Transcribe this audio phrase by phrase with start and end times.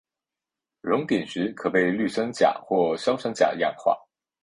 [0.81, 3.95] 熔点时可被氯酸钾或硝酸钾氧化。